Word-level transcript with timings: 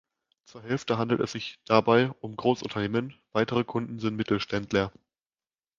Zur 0.45 0.63
Hälfte 0.63 0.97
handelt 0.97 1.21
es 1.21 1.33
sich 1.33 1.59
dabei 1.67 2.09
um 2.21 2.35
Großunternehmen; 2.35 3.13
weitere 3.33 3.63
Kunden 3.63 3.99
sind 3.99 4.15
Mittelständler. 4.15 4.91